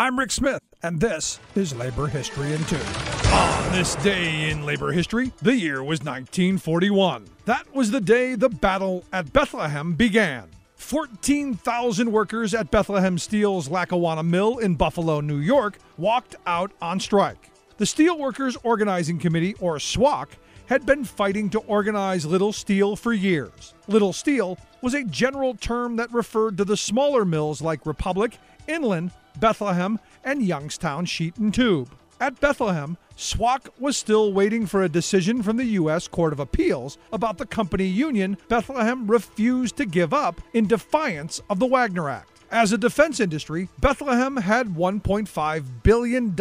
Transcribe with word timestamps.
I'm 0.00 0.16
Rick 0.16 0.30
Smith, 0.30 0.62
and 0.84 1.00
this 1.00 1.40
is 1.56 1.74
Labor 1.74 2.06
History 2.06 2.52
in 2.52 2.64
Two. 2.66 2.78
On 3.32 3.72
this 3.72 3.96
day 3.96 4.48
in 4.48 4.64
labor 4.64 4.92
history, 4.92 5.32
the 5.42 5.56
year 5.56 5.82
was 5.82 5.98
1941. 5.98 7.24
That 7.46 7.74
was 7.74 7.90
the 7.90 8.00
day 8.00 8.36
the 8.36 8.48
battle 8.48 9.02
at 9.12 9.32
Bethlehem 9.32 9.94
began. 9.94 10.44
14,000 10.76 12.12
workers 12.12 12.54
at 12.54 12.70
Bethlehem 12.70 13.18
Steel's 13.18 13.68
Lackawanna 13.68 14.22
Mill 14.22 14.58
in 14.58 14.76
Buffalo, 14.76 15.20
New 15.20 15.38
York, 15.38 15.80
walked 15.96 16.36
out 16.46 16.70
on 16.80 17.00
strike. 17.00 17.50
The 17.78 17.84
Steelworkers 17.84 18.56
Organizing 18.62 19.18
Committee, 19.18 19.56
or 19.58 19.78
SWOC, 19.78 20.28
had 20.66 20.86
been 20.86 21.04
fighting 21.04 21.50
to 21.50 21.58
organize 21.60 22.24
Little 22.24 22.52
Steel 22.52 22.94
for 22.94 23.12
years. 23.12 23.74
Little 23.88 24.12
Steel 24.12 24.58
was 24.80 24.94
a 24.94 25.02
general 25.02 25.56
term 25.56 25.96
that 25.96 26.12
referred 26.12 26.56
to 26.58 26.64
the 26.64 26.76
smaller 26.76 27.24
mills 27.24 27.60
like 27.60 27.84
Republic, 27.84 28.38
Inland, 28.68 29.10
Bethlehem, 29.40 29.98
and 30.24 30.42
Youngstown 30.42 31.04
Sheet 31.04 31.36
and 31.36 31.52
Tube. 31.52 31.90
At 32.20 32.40
Bethlehem, 32.40 32.96
SWOC 33.16 33.68
was 33.78 33.96
still 33.96 34.32
waiting 34.32 34.66
for 34.66 34.82
a 34.82 34.88
decision 34.88 35.42
from 35.42 35.56
the 35.56 35.64
U.S. 35.64 36.08
Court 36.08 36.32
of 36.32 36.40
Appeals 36.40 36.98
about 37.12 37.38
the 37.38 37.46
company 37.46 37.86
union 37.86 38.38
Bethlehem 38.48 39.06
refused 39.06 39.76
to 39.76 39.86
give 39.86 40.12
up 40.14 40.40
in 40.52 40.66
defiance 40.66 41.40
of 41.50 41.58
the 41.58 41.66
Wagner 41.66 42.08
Act. 42.08 42.30
As 42.50 42.72
a 42.72 42.78
defense 42.78 43.20
industry, 43.20 43.68
Bethlehem 43.78 44.38
had 44.38 44.68
$1.5 44.68 45.64
billion 45.82 46.34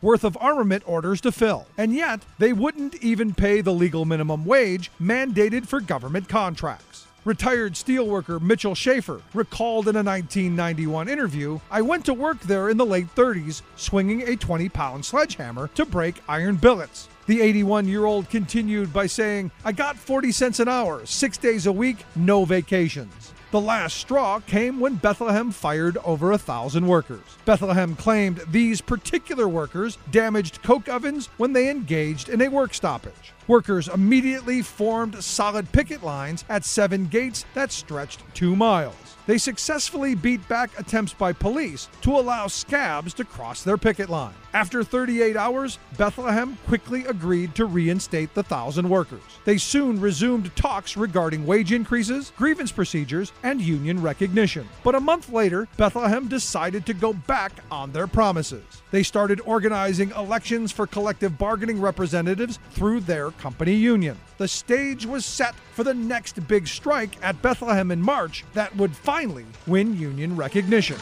worth 0.00 0.22
of 0.22 0.38
armament 0.40 0.84
orders 0.86 1.20
to 1.22 1.32
fill, 1.32 1.66
and 1.76 1.92
yet 1.92 2.20
they 2.38 2.52
wouldn't 2.52 3.02
even 3.02 3.34
pay 3.34 3.60
the 3.60 3.72
legal 3.72 4.04
minimum 4.04 4.44
wage 4.44 4.92
mandated 5.00 5.66
for 5.66 5.80
government 5.80 6.28
contracts. 6.28 7.07
Retired 7.24 7.72
steelworker 7.72 8.40
Mitchell 8.40 8.74
Scheffer 8.74 9.20
recalled 9.34 9.88
in 9.88 9.96
a 9.96 10.02
1991 10.02 11.08
interview 11.08 11.58
I 11.70 11.82
went 11.82 12.04
to 12.06 12.14
work 12.14 12.38
there 12.40 12.68
in 12.68 12.76
the 12.76 12.86
late 12.86 13.12
30s 13.16 13.62
swinging 13.76 14.22
a 14.22 14.36
20 14.36 14.68
pound 14.68 15.04
sledgehammer 15.04 15.68
to 15.74 15.84
break 15.84 16.22
iron 16.28 16.56
billets. 16.56 17.08
The 17.26 17.40
81 17.40 17.88
year 17.88 18.04
old 18.04 18.30
continued 18.30 18.92
by 18.92 19.06
saying, 19.06 19.50
I 19.64 19.72
got 19.72 19.96
40 19.96 20.32
cents 20.32 20.60
an 20.60 20.68
hour, 20.68 21.04
six 21.06 21.36
days 21.36 21.66
a 21.66 21.72
week, 21.72 21.98
no 22.14 22.44
vacations. 22.44 23.32
The 23.50 23.60
last 23.62 23.96
straw 23.96 24.40
came 24.40 24.78
when 24.78 24.96
Bethlehem 24.96 25.52
fired 25.52 25.96
over 26.04 26.32
a 26.32 26.38
thousand 26.38 26.86
workers. 26.86 27.24
Bethlehem 27.46 27.96
claimed 27.96 28.42
these 28.50 28.82
particular 28.82 29.48
workers 29.48 29.96
damaged 30.10 30.62
coke 30.62 30.86
ovens 30.86 31.30
when 31.38 31.54
they 31.54 31.70
engaged 31.70 32.28
in 32.28 32.42
a 32.42 32.48
work 32.48 32.74
stoppage. 32.74 33.32
Workers 33.46 33.88
immediately 33.88 34.60
formed 34.60 35.24
solid 35.24 35.72
picket 35.72 36.02
lines 36.02 36.44
at 36.50 36.66
seven 36.66 37.06
gates 37.06 37.46
that 37.54 37.72
stretched 37.72 38.22
two 38.34 38.54
miles. 38.54 39.16
They 39.28 39.36
successfully 39.36 40.14
beat 40.14 40.46
back 40.48 40.70
attempts 40.78 41.12
by 41.12 41.34
police 41.34 41.88
to 42.00 42.12
allow 42.12 42.46
scabs 42.46 43.12
to 43.14 43.24
cross 43.24 43.62
their 43.62 43.76
picket 43.76 44.08
line. 44.08 44.32
After 44.54 44.82
38 44.82 45.36
hours, 45.36 45.78
Bethlehem 45.98 46.56
quickly 46.66 47.04
agreed 47.04 47.54
to 47.54 47.66
reinstate 47.66 48.34
the 48.34 48.42
thousand 48.42 48.88
workers. 48.88 49.20
They 49.44 49.58
soon 49.58 50.00
resumed 50.00 50.56
talks 50.56 50.96
regarding 50.96 51.44
wage 51.44 51.72
increases, 51.72 52.32
grievance 52.38 52.72
procedures, 52.72 53.32
and 53.42 53.60
union 53.60 54.00
recognition. 54.00 54.68
But 54.82 54.94
a 54.94 55.00
month 55.00 55.30
later, 55.30 55.68
Bethlehem 55.76 56.28
decided 56.28 56.86
to 56.86 56.94
go 56.94 57.12
back 57.12 57.52
on 57.70 57.92
their 57.92 58.06
promises. 58.06 58.64
They 58.90 59.02
started 59.02 59.40
organizing 59.44 60.10
elections 60.12 60.72
for 60.72 60.86
collective 60.86 61.38
bargaining 61.38 61.80
representatives 61.80 62.58
through 62.70 63.00
their 63.00 63.30
company 63.32 63.74
union. 63.74 64.16
The 64.38 64.48
stage 64.48 65.04
was 65.04 65.26
set 65.26 65.54
for 65.74 65.84
the 65.84 65.94
next 65.94 66.46
big 66.48 66.66
strike 66.66 67.16
at 67.22 67.40
Bethlehem 67.42 67.90
in 67.90 68.00
March 68.00 68.44
that 68.54 68.74
would 68.76 68.96
finally 68.96 69.46
win 69.66 69.98
union 69.98 70.36
recognition. 70.36 70.98